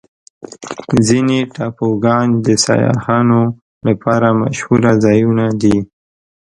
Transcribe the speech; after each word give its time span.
ځینې 1.07 1.37
ټاپوګان 1.55 2.27
د 2.45 2.47
سیاحانو 2.65 3.41
لپاره 3.87 4.27
مشهوره 4.41 4.91
ځایونه 5.03 5.45
دي. 5.61 5.77